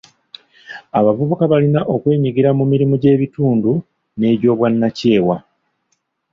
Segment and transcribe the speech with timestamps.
[0.99, 3.71] Abavubuka balina okwenyigira mu mirimu gy'ebitundu
[4.19, 5.37] n'egy'obwannakyewa.